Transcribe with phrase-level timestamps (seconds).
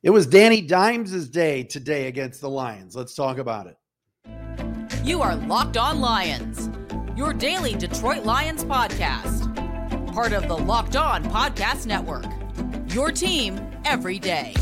[0.00, 2.94] It was Danny Dimes' day today against the Lions.
[2.94, 3.76] Let's talk about it.
[5.02, 6.70] You are Locked On Lions,
[7.16, 9.52] your daily Detroit Lions podcast.
[10.12, 12.26] Part of the Locked On Podcast Network.
[12.94, 14.54] Your team every day.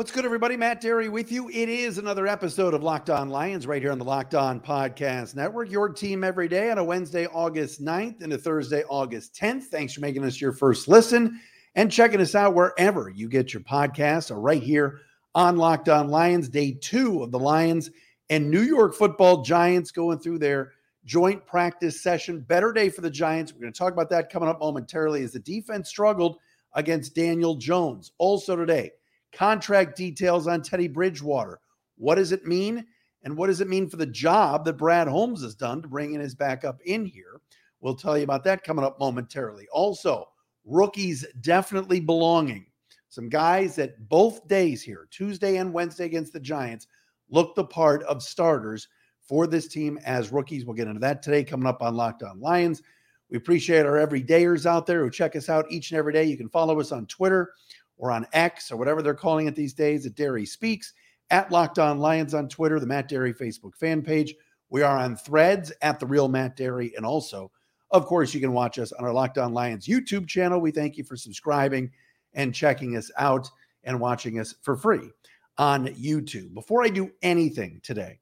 [0.00, 0.56] What's good, everybody?
[0.56, 1.50] Matt Dery with you.
[1.50, 5.36] It is another episode of Locked On Lions right here on the Locked On Podcast
[5.36, 5.70] Network.
[5.70, 9.64] Your team every day on a Wednesday, August 9th and a Thursday, August 10th.
[9.64, 11.38] Thanks for making us your first listen
[11.74, 15.00] and checking us out wherever you get your podcasts or right here
[15.34, 17.90] on Locked On Lions, day two of the Lions
[18.30, 20.72] and New York football Giants going through their
[21.04, 22.40] joint practice session.
[22.40, 23.52] Better day for the Giants.
[23.52, 26.38] We're going to talk about that coming up momentarily as the defense struggled
[26.72, 28.12] against Daniel Jones.
[28.16, 28.92] Also today,
[29.32, 31.60] contract details on Teddy Bridgewater.
[31.96, 32.86] What does it mean?
[33.22, 36.14] And what does it mean for the job that Brad Holmes has done to bring
[36.14, 37.40] in his backup in here?
[37.80, 39.66] We'll tell you about that coming up momentarily.
[39.72, 40.28] Also,
[40.64, 42.66] rookies definitely belonging.
[43.08, 46.86] Some guys that both days here, Tuesday and Wednesday against the Giants,
[47.28, 48.88] look the part of starters
[49.20, 50.64] for this team as rookies.
[50.64, 52.82] We'll get into that today coming up on Locked On Lions.
[53.30, 56.24] We appreciate our everydayers out there who check us out each and every day.
[56.24, 57.52] You can follow us on Twitter
[58.00, 60.94] or on X or whatever they're calling it these days at Dery Speaks,
[61.30, 64.34] at Locked On Lions on Twitter, the Matt Dery Facebook fan page.
[64.70, 66.92] We are on threads at the real Matt Dery.
[66.96, 67.52] And also,
[67.90, 70.60] of course, you can watch us on our Locked On Lions YouTube channel.
[70.60, 71.90] We thank you for subscribing
[72.32, 73.48] and checking us out
[73.84, 75.10] and watching us for free
[75.58, 76.54] on YouTube.
[76.54, 78.18] Before I do anything today,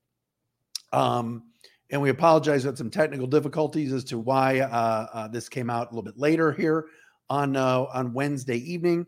[0.92, 1.44] um,
[1.90, 5.86] and we apologize for some technical difficulties as to why uh, uh, this came out
[5.86, 6.86] a little bit later here
[7.30, 9.06] on uh, on Wednesday evening.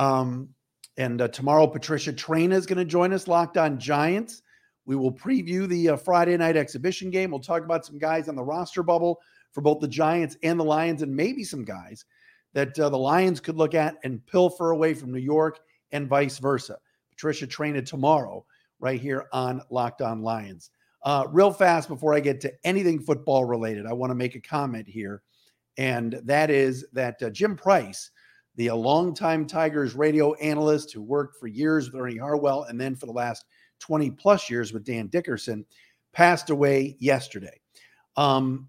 [0.00, 0.48] Um,
[0.96, 4.42] and uh, tomorrow, Patricia Traina is going to join us, Locked On Giants.
[4.86, 7.30] We will preview the uh, Friday night exhibition game.
[7.30, 9.20] We'll talk about some guys on the roster bubble
[9.52, 12.06] for both the Giants and the Lions, and maybe some guys
[12.54, 15.60] that uh, the Lions could look at and pilfer away from New York
[15.92, 16.78] and vice versa.
[17.10, 18.44] Patricia Traina tomorrow,
[18.80, 20.70] right here on Locked On Lions.
[21.04, 24.40] Uh, real fast before I get to anything football related, I want to make a
[24.40, 25.22] comment here,
[25.76, 28.10] and that is that uh, Jim Price
[28.60, 32.94] the a longtime Tigers radio analyst who worked for years with Ernie Harwell and then
[32.94, 33.46] for the last
[33.78, 35.64] 20 plus years with Dan Dickerson,
[36.12, 37.58] passed away yesterday.
[38.18, 38.68] Um,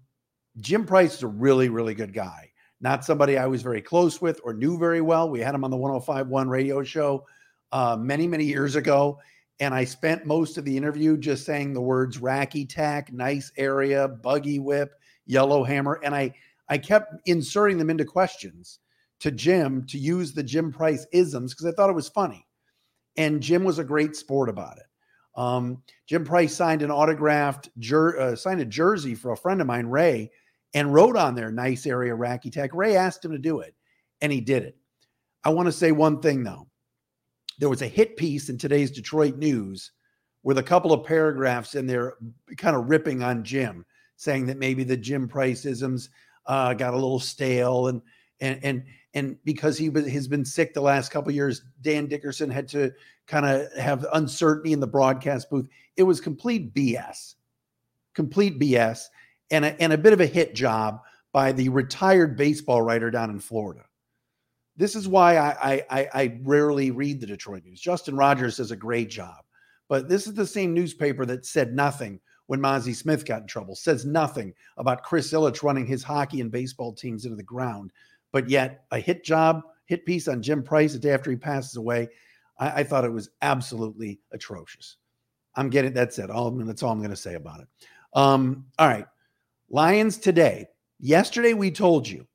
[0.62, 2.50] Jim Price is a really, really good guy.
[2.80, 5.28] Not somebody I was very close with or knew very well.
[5.28, 7.26] We had him on the 1051 radio show
[7.70, 9.18] uh, many, many years ago.
[9.60, 14.08] And I spent most of the interview just saying the words racky tack, nice area,
[14.08, 14.94] buggy whip,
[15.26, 16.00] yellow hammer.
[16.02, 16.32] And I,
[16.70, 18.78] I kept inserting them into questions
[19.22, 22.44] to Jim to use the Jim Price isms because I thought it was funny.
[23.16, 24.86] And Jim was a great sport about it.
[25.36, 29.66] Um, Jim Price signed an autographed jer- uh, signed a jersey for a friend of
[29.68, 30.30] mine, Ray,
[30.74, 33.74] and wrote on there "nice area racky tech." Ray asked him to do it,
[34.20, 34.76] and he did it.
[35.44, 36.66] I want to say one thing though.
[37.60, 39.92] There was a hit piece in today's Detroit News
[40.42, 42.14] with a couple of paragraphs in there,
[42.56, 46.10] kind of ripping on Jim, saying that maybe the Jim Price isms
[46.46, 48.02] uh, got a little stale and
[48.42, 52.68] and and and because he has been sick the last couple years, Dan Dickerson had
[52.68, 52.92] to
[53.26, 55.68] kind of have uncertainty in the broadcast booth.
[55.96, 57.36] It was complete BS,
[58.14, 59.04] complete BS,
[59.50, 61.00] and a, and a bit of a hit job
[61.32, 63.84] by the retired baseball writer down in Florida.
[64.76, 67.80] This is why I, I, I rarely read the Detroit News.
[67.80, 69.44] Justin Rogers does a great job,
[69.88, 73.76] but this is the same newspaper that said nothing when Mazi Smith got in trouble,
[73.76, 77.92] says nothing about Chris Ilitch running his hockey and baseball teams into the ground
[78.32, 81.76] but yet a hit job, hit piece on Jim Price the day after he passes
[81.76, 82.08] away.
[82.58, 84.96] I, I thought it was absolutely atrocious.
[85.54, 86.30] I'm getting that's it.
[86.30, 87.68] All that's all I'm going to say about it.
[88.14, 89.06] Um, all right,
[89.68, 90.66] Lions today.
[90.98, 92.26] Yesterday we told you,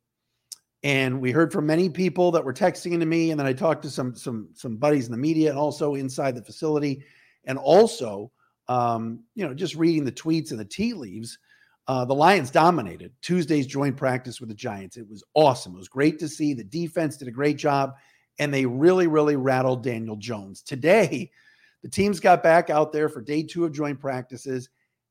[0.84, 3.82] and we heard from many people that were texting to me, and then I talked
[3.84, 7.04] to some some some buddies in the media and also inside the facility,
[7.46, 8.32] and also
[8.68, 11.40] um, you know just reading the tweets and the tea leaves
[11.88, 14.98] uh, the Lions dominated Tuesday's joint practice with the Giants.
[14.98, 15.74] It was awesome.
[15.74, 16.54] It was great to see.
[16.54, 17.96] The defense did a great job,
[18.40, 20.62] and they really, really rattled Daniel Jones.
[20.62, 21.32] Today,
[21.84, 24.70] the teams got back out there for day two of joint practices,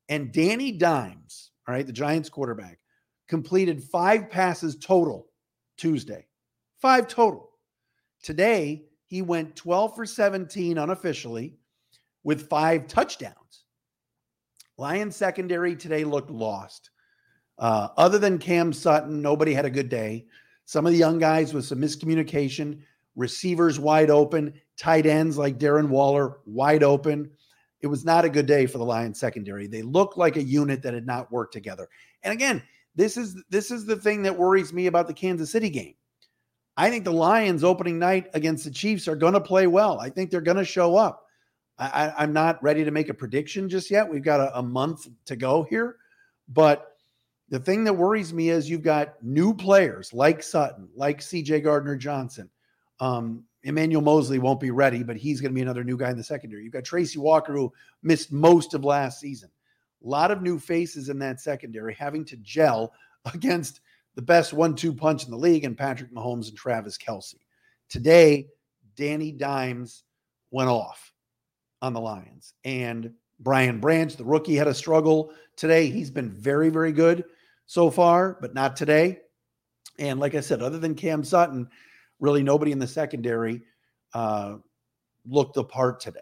[0.09, 2.79] and Danny Dimes, all right, the Giants quarterback,
[3.27, 5.27] completed five passes total
[5.77, 6.27] Tuesday.
[6.79, 7.49] Five total.
[8.21, 11.55] Today, he went 12 for 17 unofficially
[12.23, 13.56] with five touchdowns.
[14.77, 16.91] Lions secondary today looked lost.
[17.57, 20.25] Uh, other than Cam Sutton, nobody had a good day.
[20.65, 22.81] Some of the young guys with some miscommunication
[23.15, 27.31] receivers wide open, tight ends like Darren Waller wide open.
[27.81, 29.65] It was not a good day for the Lions secondary.
[29.65, 31.87] They looked like a unit that had not worked together.
[32.23, 32.61] And again,
[32.95, 35.95] this is this is the thing that worries me about the Kansas City game.
[36.75, 39.99] I think the Lions opening night against the Chiefs are going to play well.
[39.99, 41.26] I think they're going to show up.
[41.79, 44.09] I, am not ready to make a prediction just yet.
[44.09, 45.97] We've got a, a month to go here.
[46.49, 46.97] But
[47.49, 51.95] the thing that worries me is you've got new players like Sutton, like CJ Gardner
[51.95, 52.49] Johnson.
[52.99, 56.17] Um, Emmanuel Moseley won't be ready, but he's going to be another new guy in
[56.17, 56.63] the secondary.
[56.63, 57.71] You've got Tracy Walker, who
[58.01, 59.49] missed most of last season.
[60.03, 62.93] A lot of new faces in that secondary having to gel
[63.33, 63.81] against
[64.15, 67.35] the best one two punch in the league and Patrick Mahomes and Travis Kelce.
[67.89, 68.47] Today,
[68.95, 70.03] Danny Dimes
[70.49, 71.06] went off
[71.81, 72.53] on the Lions.
[72.63, 75.89] And Brian Branch, the rookie, had a struggle today.
[75.89, 77.23] He's been very, very good
[77.65, 79.19] so far, but not today.
[79.99, 81.67] And like I said, other than Cam Sutton,
[82.19, 83.61] really nobody in the secondary
[84.13, 84.57] uh,
[85.25, 86.19] looked the part today.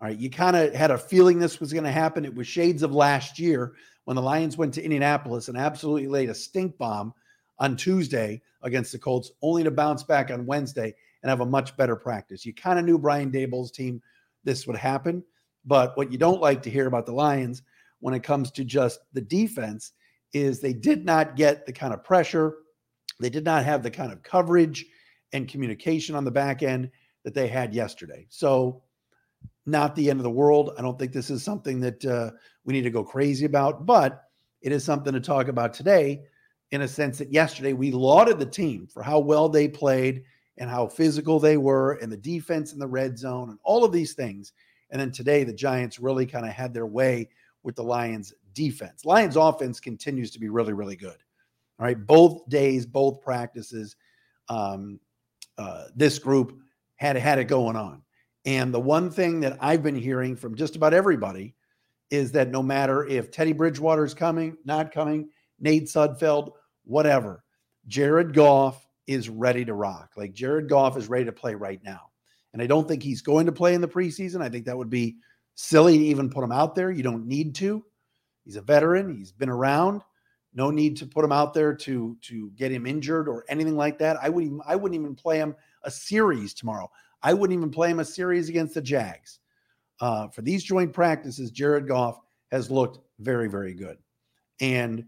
[0.00, 2.24] All right, you kind of had a feeling this was going to happen.
[2.24, 3.74] It was shades of last year
[4.04, 7.14] when the Lions went to Indianapolis and absolutely laid a stink bomb
[7.60, 10.92] on Tuesday against the Colts, only to bounce back on Wednesday
[11.22, 12.44] and have a much better practice.
[12.44, 14.02] You kind of knew Brian Daboll's team
[14.44, 15.22] this would happen.
[15.64, 17.62] But what you don't like to hear about the Lions
[18.00, 19.92] when it comes to just the defense
[20.32, 22.56] is they did not get the kind of pressure,
[23.20, 24.84] they did not have the kind of coverage
[25.32, 26.90] and communication on the back end
[27.24, 28.26] that they had yesterday.
[28.28, 28.82] So,
[29.66, 30.72] not the end of the world.
[30.76, 32.30] I don't think this is something that uh,
[32.64, 34.24] we need to go crazy about, but
[34.60, 36.22] it is something to talk about today
[36.72, 40.24] in a sense that yesterday we lauded the team for how well they played
[40.58, 43.92] and how physical they were and the defense in the red zone and all of
[43.92, 44.52] these things.
[44.90, 47.30] And then today, the Giants really kind of had their way
[47.62, 49.04] with the Lions defense.
[49.04, 51.16] Lions offense continues to be really, really good.
[51.78, 52.06] All right.
[52.06, 53.96] Both days, both practices,
[54.48, 55.00] um,
[55.56, 56.58] uh, this group
[56.96, 58.02] had had it going on.
[58.44, 61.54] And the one thing that I've been hearing from just about everybody
[62.10, 66.50] is that no matter if Teddy Bridgewater is coming, not coming, Nate Sudfeld,
[66.84, 67.42] whatever,
[67.86, 70.12] Jared Goff is ready to rock.
[70.16, 72.10] Like Jared Goff is ready to play right now.
[72.52, 74.42] And I don't think he's going to play in the preseason.
[74.42, 75.16] I think that would be
[75.54, 76.90] silly to even put him out there.
[76.90, 77.84] You don't need to.
[78.44, 79.16] He's a veteran.
[79.16, 80.02] He's been around.
[80.54, 83.98] No need to put him out there to to get him injured or anything like
[83.98, 84.18] that.
[84.20, 86.90] I wouldn't I wouldn't even play him a series tomorrow.
[87.22, 89.38] I wouldn't even play him a series against the Jags.
[90.00, 92.18] Uh, for these joint practices, Jared Goff
[92.50, 93.98] has looked very, very good.
[94.60, 95.06] And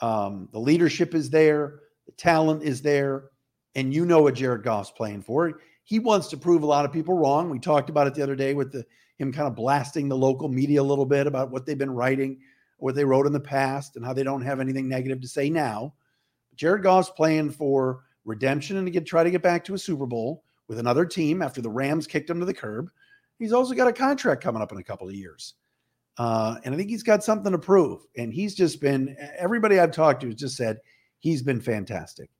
[0.00, 1.80] um, the leadership is there.
[2.20, 3.30] Talent is there,
[3.74, 5.58] and you know what Jared Goff's playing for.
[5.84, 7.48] He wants to prove a lot of people wrong.
[7.48, 8.84] We talked about it the other day with the,
[9.16, 12.38] him kind of blasting the local media a little bit about what they've been writing,
[12.76, 15.48] what they wrote in the past, and how they don't have anything negative to say
[15.48, 15.94] now.
[16.56, 20.04] Jared Goff's playing for redemption and to get try to get back to a Super
[20.04, 22.90] Bowl with another team after the Rams kicked him to the curb.
[23.38, 25.54] He's also got a contract coming up in a couple of years.
[26.18, 28.02] Uh, and I think he's got something to prove.
[28.18, 30.80] And he's just been, everybody I've talked to has just said
[31.20, 32.30] he's been fantastic.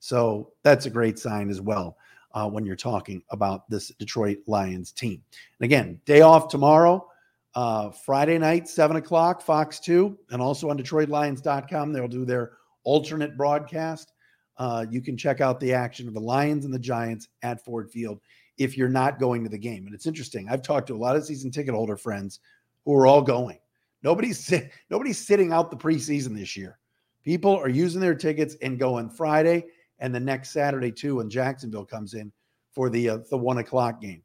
[0.00, 1.96] So that's a great sign as well
[2.34, 5.22] uh, when you're talking about this Detroit Lions team.
[5.58, 7.06] And again, day off tomorrow,
[7.54, 11.92] uh, Friday night, 7 o'clock, Fox 2, and also on DetroitLions.com.
[11.92, 12.52] They'll do their
[12.84, 14.12] alternate broadcast.
[14.56, 17.90] Uh, you can check out the action of the Lions and the Giants at Ford
[17.90, 18.20] Field
[18.58, 19.86] if you're not going to the game.
[19.86, 20.48] And it's interesting.
[20.48, 22.40] I've talked to a lot of season ticket holder friends
[22.84, 23.58] who are all going.
[24.02, 24.52] Nobody's
[24.90, 26.78] nobody's sitting out the preseason this year.
[27.24, 29.66] People are using their tickets and going Friday
[29.98, 32.32] and the next Saturday too when Jacksonville comes in
[32.72, 34.22] for the uh, the one o'clock game.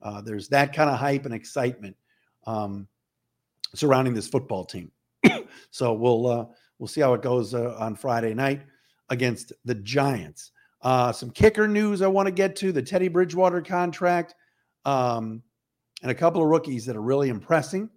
[0.00, 1.96] Uh, there's that kind of hype and excitement
[2.46, 2.86] um,
[3.74, 4.90] surrounding this football team.
[5.70, 6.46] so we'll uh,
[6.78, 8.62] we'll see how it goes uh, on Friday night
[9.10, 10.52] against the Giants.
[10.82, 14.34] Uh, some kicker news I want to get to the Teddy Bridgewater contract
[14.84, 15.42] um,
[16.02, 17.90] and a couple of rookies that are really impressing.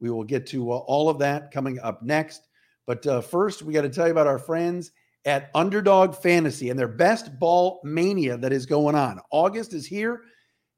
[0.00, 2.48] We will get to uh, all of that coming up next.
[2.86, 4.92] But uh, first, we got to tell you about our friends
[5.24, 9.20] at Underdog Fantasy and their best ball mania that is going on.
[9.30, 10.22] August is here.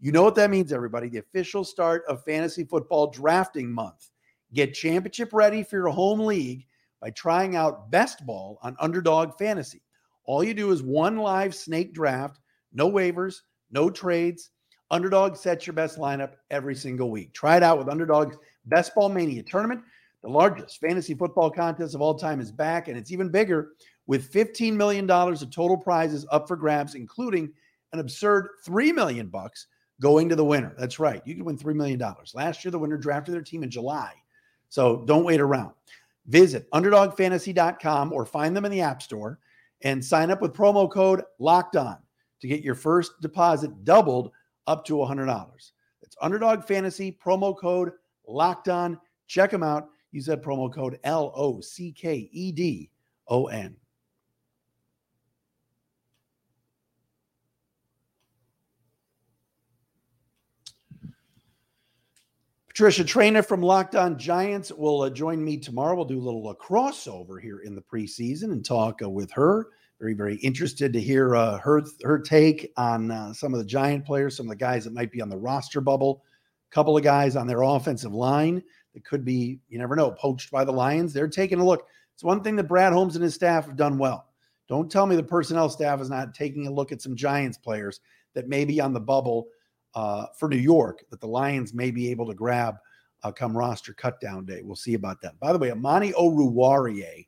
[0.01, 1.09] You know what that means, everybody.
[1.09, 4.11] The official start of fantasy football drafting month.
[4.53, 6.67] Get championship ready for your home league
[7.01, 9.83] by trying out Best Ball on Underdog Fantasy.
[10.25, 12.39] All you do is one live snake draft,
[12.73, 14.51] no waivers, no trades.
[14.91, 17.33] Underdog sets your best lineup every single week.
[17.33, 19.83] Try it out with Underdog's Best Ball Mania tournament.
[20.25, 23.73] The largest fantasy football contest of all time is back, and it's even bigger
[24.07, 27.53] with $15 million of total prizes up for grabs, including
[27.93, 29.67] an absurd 3 million bucks
[30.01, 30.75] going to the winner.
[30.79, 31.21] That's right.
[31.27, 32.03] You can win $3 million.
[32.33, 34.15] Last year, the winner drafted their team in July.
[34.71, 35.75] So don't wait around.
[36.27, 39.39] Visit underdogfantasy.com or find them in the App Store
[39.83, 41.99] and sign up with promo code locked on
[42.41, 44.33] to get your first deposit doubled
[44.69, 45.73] up to $100.
[46.01, 47.93] It's Underdog Fantasy, promo code
[48.27, 48.99] locked on.
[49.27, 49.91] Check them out.
[50.15, 52.89] Use that promo code L O C K E D
[53.27, 53.75] O N.
[62.69, 65.97] Patricia Traina from Locked On Giants will uh, join me tomorrow.
[65.97, 69.67] We'll do a little uh, crossover here in the preseason and talk uh, with her.
[69.99, 74.07] Very, very interested to hear uh, her her take on uh, some of the Giant
[74.07, 76.23] players, some of the guys that might be on the roster bubble.
[76.71, 78.63] A couple of guys on their offensive line
[78.95, 81.13] that could be, you never know, poached by the Lions.
[81.13, 81.87] They're taking a look.
[82.15, 84.29] It's one thing that Brad Holmes and his staff have done well.
[84.69, 88.01] Don't tell me the personnel staff is not taking a look at some Giants players
[88.35, 89.49] that may be on the bubble
[89.95, 92.77] uh, for New York that the Lions may be able to grab
[93.23, 94.61] uh, come roster cutdown day.
[94.63, 95.39] We'll see about that.
[95.41, 97.27] By the way, Amani Oruwariye,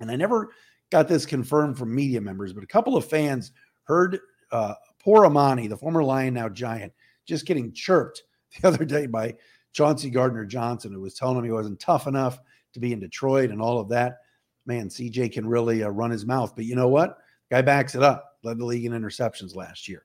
[0.00, 0.50] and I never
[0.90, 3.52] got this confirmed from media members, but a couple of fans
[3.84, 4.18] heard
[4.52, 6.92] uh, poor Amani, the former Lion, now Giant,
[7.26, 8.22] just getting chirped
[8.60, 9.34] the other day by
[9.72, 12.38] Chauncey Gardner Johnson, who was telling him he wasn't tough enough
[12.74, 14.18] to be in Detroit and all of that.
[14.66, 17.18] Man, CJ can really uh, run his mouth, but you know what?
[17.50, 18.36] Guy backs it up.
[18.42, 20.04] Led the league in interceptions last year.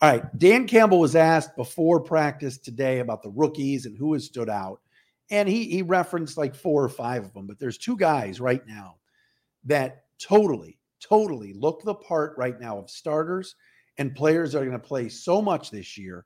[0.00, 0.38] All right.
[0.38, 4.80] Dan Campbell was asked before practice today about the rookies and who has stood out.
[5.30, 8.64] And he he referenced like four or five of them, but there's two guys right
[8.66, 8.96] now
[9.64, 13.56] that totally, totally look the part right now of starters
[13.98, 16.24] and players that are going to play so much this year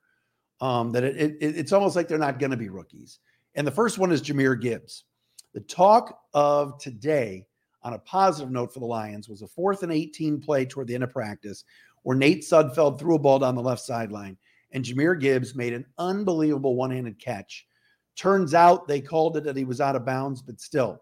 [0.61, 3.19] um, that it, it, it's almost like they're not going to be rookies.
[3.55, 5.05] And the first one is Jahmyr Gibbs.
[5.53, 7.45] The talk of today,
[7.83, 10.95] on a positive note for the Lions, was a fourth and 18 play toward the
[10.95, 11.65] end of practice
[12.03, 14.37] where Nate Sudfeld threw a ball down the left sideline
[14.71, 17.67] and Jahmyr Gibbs made an unbelievable one handed catch.
[18.15, 21.01] Turns out they called it that he was out of bounds, but still,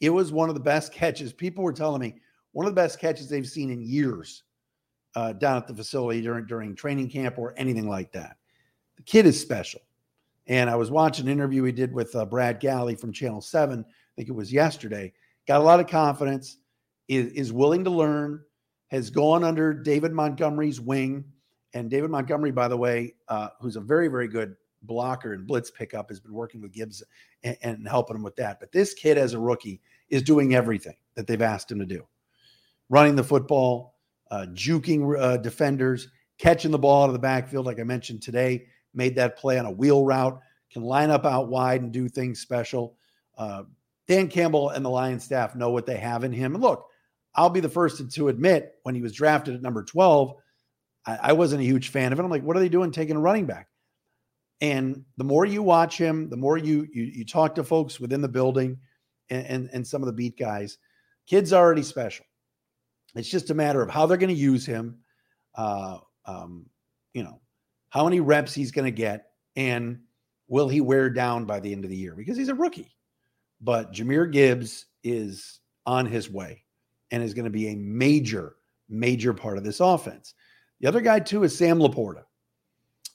[0.00, 1.32] it was one of the best catches.
[1.32, 2.14] People were telling me
[2.52, 4.44] one of the best catches they've seen in years
[5.14, 8.36] uh, down at the facility during during training camp or anything like that.
[9.08, 9.80] Kid is special.
[10.48, 13.80] And I was watching an interview he did with uh, Brad Galli from Channel 7,
[13.80, 13.84] I
[14.14, 15.14] think it was yesterday.
[15.46, 16.58] Got a lot of confidence,
[17.08, 18.42] is, is willing to learn,
[18.88, 21.24] has gone under David Montgomery's wing.
[21.72, 25.70] And David Montgomery, by the way, uh, who's a very, very good blocker and blitz
[25.70, 27.02] pickup, has been working with Gibbs
[27.42, 28.60] and, and, helping him with that.
[28.60, 32.06] But this kid, as a rookie, is doing everything that they've asked him to do
[32.90, 33.94] running the football,
[34.30, 38.66] uh, juking uh, defenders, catching the ball out of the backfield, like I mentioned today,
[38.98, 40.38] made that play on a wheel route,
[40.70, 42.96] can line up out wide and do things special.
[43.38, 43.62] Uh,
[44.06, 46.54] Dan Campbell and the Lions staff know what they have in him.
[46.54, 46.86] And look,
[47.34, 50.34] I'll be the first to, admit when he was drafted at number 12,
[51.06, 52.22] I, I wasn't a huge fan of it.
[52.22, 53.68] I'm like, what are they doing taking a running back?
[54.60, 58.20] And the more you watch him, the more you you, you talk to folks within
[58.20, 58.78] the building
[59.30, 60.78] and, and, and some of the beat guys,
[61.28, 62.26] kid's already special.
[63.14, 64.98] It's just a matter of how they're going to use him,
[65.54, 66.66] uh, um,
[67.14, 67.40] you know,
[67.90, 70.00] how many reps he's going to get, and
[70.48, 72.94] will he wear down by the end of the year because he's a rookie.
[73.60, 76.64] But Jahmyr Gibbs is on his way
[77.10, 78.56] and is going to be a major,
[78.88, 80.34] major part of this offense.
[80.80, 82.24] The other guy, too, is Sam LaPorta.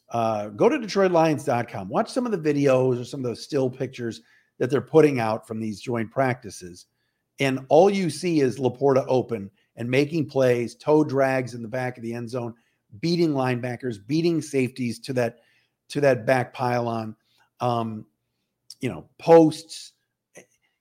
[0.09, 1.89] Uh, go to DetroitLions.com.
[1.89, 4.21] Watch some of the videos or some of the still pictures
[4.59, 6.85] that they're putting out from these joint practices.
[7.39, 11.97] And all you see is LaPorta open and making plays, toe drags in the back
[11.97, 12.53] of the end zone,
[12.99, 15.39] beating linebackers, beating safeties to that
[15.89, 17.15] to that back pylon.
[17.59, 18.05] Um,
[18.81, 19.93] you know, posts.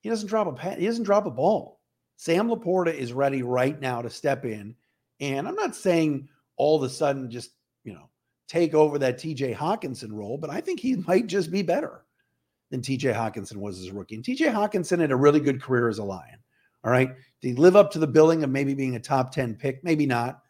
[0.00, 1.80] He doesn't drop a he doesn't drop a ball.
[2.16, 4.74] Sam LaPorta is ready right now to step in.
[5.20, 7.50] And I'm not saying all of a sudden just,
[7.84, 8.08] you know,
[8.46, 12.04] take over that TJ Hockenson role, but I think he might just be better
[12.70, 14.14] than TJ Hockenson was as a rookie.
[14.14, 16.38] And TJ Hockenson had a really good career as a Lion.
[16.84, 17.08] All right.
[17.40, 19.82] Did he live up to the billing of maybe being a top 10 pick?
[19.84, 20.42] Maybe not.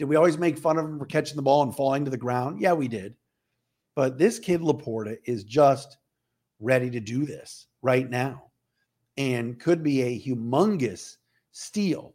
[0.00, 2.16] Did we always make fun of him for catching the ball and falling to the
[2.16, 2.58] ground?
[2.58, 3.14] Yeah, we did.
[3.94, 5.98] But this kid LaPorta is just
[6.58, 8.44] ready to do this right now
[9.18, 11.18] and could be a humongous
[11.52, 12.14] steal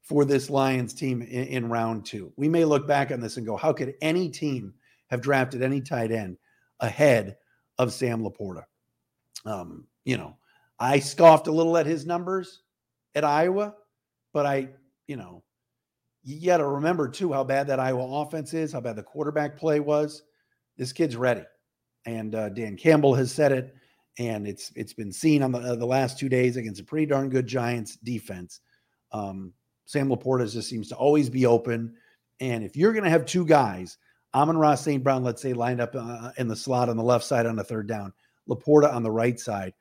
[0.00, 2.32] for this Lions team in, in, round two.
[2.34, 4.74] We may look back on this and go, how could any team
[5.06, 6.38] have drafted any tight end
[6.80, 7.36] ahead
[7.78, 8.64] of Sam LaPorta?
[9.44, 10.36] Um, you know,
[10.80, 12.62] I scoffed a little at his numbers
[13.14, 13.76] at Iowa,
[14.32, 14.70] but I,
[15.06, 15.44] you know,
[16.24, 19.56] you got to remember too how bad that Iowa offense is, how bad the quarterback
[19.56, 20.22] play was.
[20.76, 21.44] This kid's ready,
[22.06, 23.74] and uh, Dan Campbell has said it
[24.18, 27.06] and it's it's been seen on the, uh, the last two days against a pretty
[27.06, 28.60] darn good Giants defense.
[29.12, 29.52] Um,
[29.84, 31.94] Sam LaPorta just seems to always be open,
[32.40, 33.98] and if you're going to have two guys,
[34.34, 35.02] Amon-Ra St.
[35.02, 37.64] Brown, let's say, lined up uh, in the slot on the left side on the
[37.64, 38.12] third down,
[38.48, 39.72] LaPorta on the right side,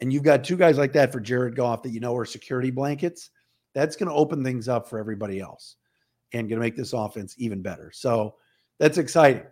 [0.00, 2.70] and you've got two guys like that for Jared Goff that you know are security
[2.70, 3.30] blankets,
[3.74, 5.76] that's going to open things up for everybody else.
[6.32, 7.90] and going to make this offense even better.
[7.92, 8.36] So
[8.78, 9.42] that's exciting.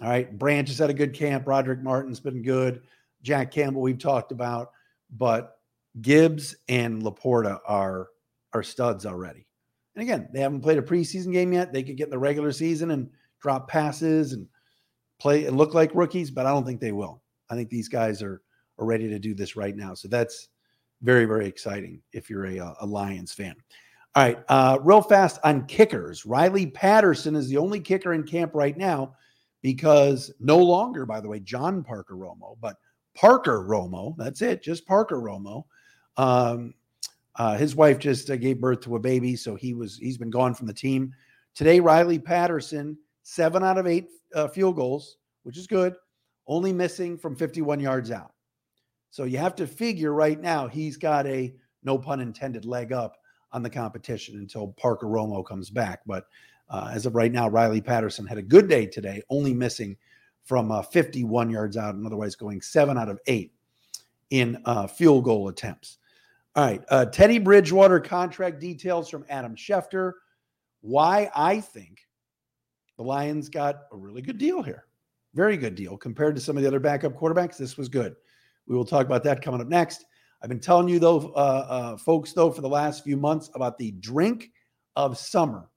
[0.00, 0.36] All right.
[0.38, 1.44] Branch has had a good camp.
[1.44, 2.82] Brodric Martin's been good.
[3.22, 4.72] Jack Campbell, we've talked about,
[5.10, 5.58] but
[6.00, 8.08] Gibbs and LaPorta are
[8.54, 9.46] are studs already.
[9.94, 11.72] And again, they haven't played a preseason game yet.
[11.72, 13.08] They could get in the regular season and
[13.40, 14.46] drop passes and
[15.20, 17.22] play and look like rookies, but I don't think they will.
[17.50, 18.42] I think these guys are
[18.78, 19.94] are ready to do this right now.
[19.94, 20.48] So that's
[21.02, 23.54] very, very exciting if you're a, a Lions fan.
[24.14, 26.26] All right, uh, real fast on kickers.
[26.26, 29.14] Riley Patterson is the only kicker in camp right now
[29.62, 32.76] because no longer, by the way, John Parker Romo, but
[33.14, 34.14] Parker Romo.
[34.16, 35.64] That's it, just Parker Romo.
[36.16, 36.74] Um,
[37.36, 40.30] uh, his wife just uh, gave birth to a baby, so he was he's been
[40.30, 41.14] gone from the team.
[41.54, 45.94] Today, Riley Patterson, seven out of eight uh, field goals, which is good,
[46.46, 48.32] only missing from 51 yards out.
[49.12, 51.54] So you have to figure right now he's got a
[51.84, 53.18] no pun intended leg up
[53.52, 56.00] on the competition until Parker Romo comes back.
[56.06, 56.24] But
[56.70, 59.98] uh, as of right now, Riley Patterson had a good day today, only missing
[60.44, 63.52] from uh, 51 yards out, and otherwise going seven out of eight
[64.30, 65.98] in uh, field goal attempts.
[66.56, 70.12] All right, uh, Teddy Bridgewater contract details from Adam Schefter.
[70.80, 72.08] Why I think
[72.96, 74.86] the Lions got a really good deal here,
[75.34, 77.58] very good deal compared to some of the other backup quarterbacks.
[77.58, 78.16] This was good.
[78.66, 80.04] We will talk about that coming up next.
[80.42, 83.78] I've been telling you, though, uh, uh, folks, though, for the last few months about
[83.78, 84.50] the drink
[84.96, 85.68] of summer,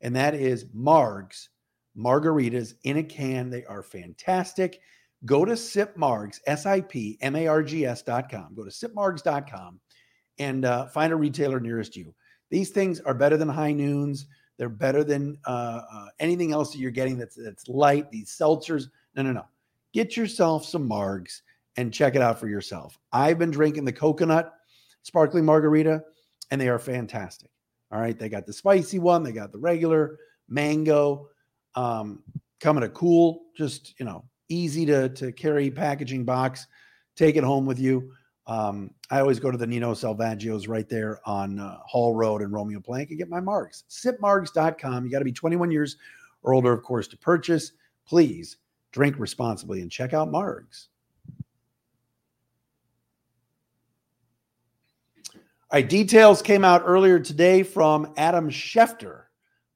[0.00, 1.48] and that is Margs
[1.96, 3.50] margaritas in a can.
[3.50, 4.80] They are fantastic.
[5.24, 8.54] Go to Sip Margs, S I P M A R G S.com.
[8.54, 9.80] Go to sipmargs.com
[10.38, 12.14] and uh, find a retailer nearest you.
[12.50, 14.26] These things are better than high noons.
[14.56, 18.10] They're better than uh, uh, anything else that you're getting that's, that's light.
[18.10, 18.86] These seltzers.
[19.14, 19.44] No, no, no.
[19.92, 21.42] Get yourself some Margs
[21.76, 22.98] and check it out for yourself.
[23.12, 24.52] I've been drinking the coconut
[25.02, 26.02] sparkling margarita,
[26.50, 27.50] and they are fantastic.
[27.92, 31.28] All right, they got the spicy one, they got the regular mango,
[31.74, 32.22] um,
[32.60, 36.66] coming a cool, just you know, easy to to carry packaging box.
[37.16, 38.12] Take it home with you.
[38.46, 42.50] Um, I always go to the Nino Salvaggio's right there on uh, Hall Road in
[42.50, 43.84] Romeo Plank and get my margs.
[43.88, 45.04] Sipmargs.com.
[45.04, 45.96] You got to be 21 years
[46.42, 47.72] or older, of course, to purchase.
[48.06, 48.56] Please
[48.92, 50.88] drink responsibly and check out Margs.
[55.72, 59.24] Right, details came out earlier today from Adam Schefter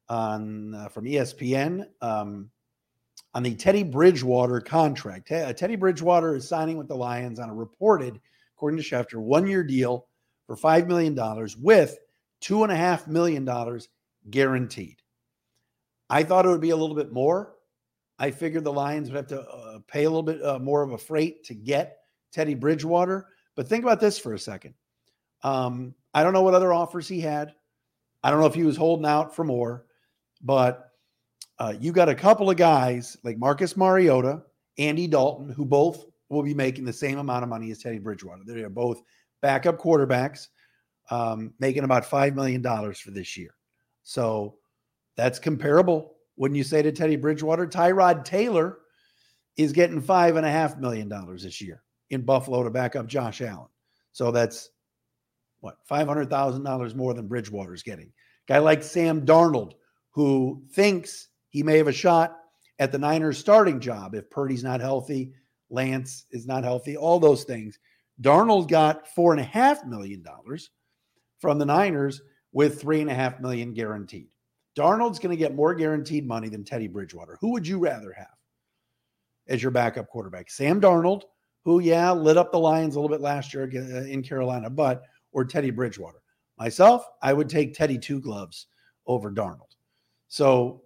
[0.09, 2.49] on uh, from ESPN um,
[3.33, 5.31] on the Teddy Bridgewater contract.
[5.31, 8.19] Uh, Teddy Bridgewater is signing with the Lions on a reported,
[8.55, 10.07] according to Schefter, one-year deal
[10.45, 11.97] for five million dollars with
[12.41, 13.89] two and a half million dollars
[14.29, 15.01] guaranteed.
[16.09, 17.53] I thought it would be a little bit more.
[18.19, 20.91] I figured the Lions would have to uh, pay a little bit uh, more of
[20.91, 21.99] a freight to get
[22.31, 23.27] Teddy Bridgewater.
[23.55, 24.73] But think about this for a second.
[25.43, 27.53] Um, I don't know what other offers he had.
[28.23, 29.85] I don't know if he was holding out for more,
[30.41, 30.91] but
[31.59, 34.43] uh, you got a couple of guys like Marcus Mariota,
[34.77, 38.41] Andy Dalton, who both will be making the same amount of money as Teddy Bridgewater.
[38.45, 39.01] They are both
[39.41, 40.47] backup quarterbacks,
[41.11, 43.53] um, making about $5 million for this year.
[44.03, 44.55] So
[45.15, 46.15] that's comparable.
[46.37, 47.67] Wouldn't you say to Teddy Bridgewater?
[47.67, 48.79] Tyrod Taylor
[49.55, 53.07] is getting five and a half million dollars this year in Buffalo to back up
[53.07, 53.69] Josh Allen.
[54.11, 54.69] So that's
[55.65, 58.13] what five hundred thousand dollars more than Bridgewater's getting.
[58.47, 59.73] Guy like Sam Darnold,
[60.11, 62.37] who thinks he may have a shot
[62.77, 65.33] at the Niners starting job if Purdy's not healthy,
[65.71, 67.79] Lance is not healthy, all those things.
[68.21, 70.69] Darnold got four and a half million dollars
[71.39, 72.21] from the Niners
[72.53, 74.27] with three and a half million guaranteed.
[74.77, 77.37] Darnold's going to get more guaranteed money than Teddy Bridgewater.
[77.41, 78.27] Who would you rather have
[79.47, 80.51] as your backup quarterback?
[80.51, 81.23] Sam Darnold,
[81.63, 85.03] who, yeah, lit up the Lions a little bit last year uh, in Carolina, but
[85.35, 86.21] or Teddy Bridgewater.
[86.57, 88.67] Myself, I would take Teddy Two Gloves
[89.05, 89.75] over Darnold.
[90.29, 90.83] So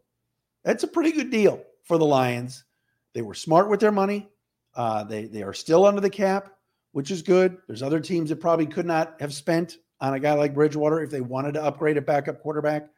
[0.64, 2.66] that's a pretty good deal for the Lions.
[3.14, 4.28] They were smart with their money.
[4.76, 6.52] Uh, they they are still under the cap,
[6.92, 7.58] which is good.
[7.68, 11.12] There's other teams that probably could not have spent on a guy like Bridgewater if
[11.12, 12.90] they wanted to upgrade a backup quarterback.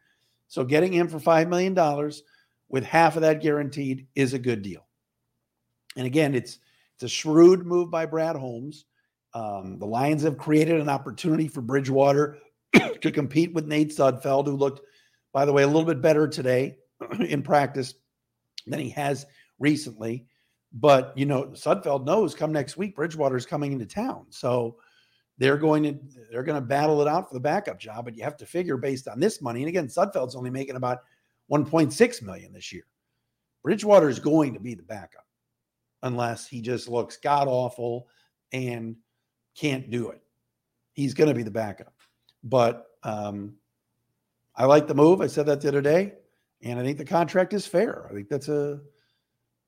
[0.48, 2.22] So getting him for five million dollars
[2.70, 4.86] with half of that guaranteed is a good deal.
[5.96, 6.58] And again, it's
[6.94, 8.86] it's a shrewd move by Brad Holmes.
[9.34, 12.38] Um, the Lions have created an opportunity for Bridgewater
[13.00, 14.80] to compete with Nate Sudfeld, who looked,
[15.32, 16.76] by the way, a little bit better today
[17.20, 17.94] in practice
[18.66, 19.26] than he has
[19.58, 20.26] recently.
[20.72, 24.76] But you know, Sudfeld knows come next week, Bridgewater is coming into town, so
[25.38, 25.98] they're going to
[26.30, 28.04] they're going to battle it out for the backup job.
[28.04, 31.00] But you have to figure based on this money, and again, Sudfeld's only making about
[31.50, 32.86] 1.6 million this year.
[33.62, 35.26] Bridgewater is going to be the backup
[36.02, 38.08] unless he just looks god awful
[38.52, 38.96] and
[39.56, 40.22] can't do it.
[40.92, 41.94] He's going to be the backup.
[42.44, 43.54] But um,
[44.54, 45.20] I like the move.
[45.20, 46.14] I said that the other day,
[46.62, 48.06] and I think the contract is fair.
[48.10, 48.80] I think that's a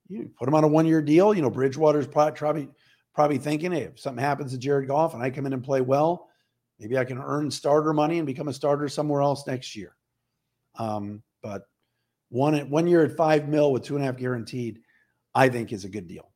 [0.08, 1.34] you put him on a one year deal.
[1.34, 2.68] You know, Bridgewater's probably
[3.14, 5.80] probably thinking, hey, if something happens to Jared Goff and I come in and play
[5.80, 6.28] well,
[6.78, 9.94] maybe I can earn starter money and become a starter somewhere else next year.
[10.76, 11.62] Um, but
[12.28, 14.80] one one year at five mil with two and a half guaranteed,
[15.34, 16.30] I think is a good deal,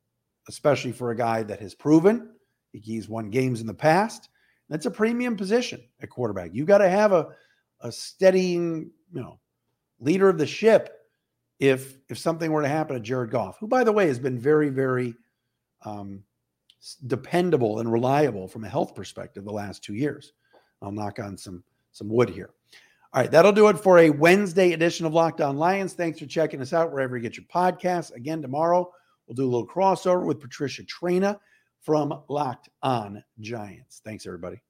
[0.47, 2.29] especially for a guy that has proven
[2.71, 4.29] he's won games in the past.
[4.69, 6.51] That's a premium position at quarterback.
[6.53, 7.29] You've got to have a
[7.81, 9.39] a steadying, you know,
[9.99, 10.95] leader of the ship
[11.59, 14.39] if if something were to happen to Jared Goff, who by the way has been
[14.39, 15.15] very very
[15.85, 16.23] um,
[17.07, 20.33] dependable and reliable from a health perspective the last two years.
[20.81, 22.51] I'll knock on some some wood here.
[23.11, 25.93] All right, that'll do it for a Wednesday edition of Locked On Lions.
[25.93, 28.13] Thanks for checking us out wherever you get your podcasts.
[28.13, 28.91] Again, tomorrow
[29.25, 31.39] we'll do a little crossover with Patricia Traina
[31.81, 34.01] from Locked On Giants.
[34.03, 34.61] Thanks, everybody.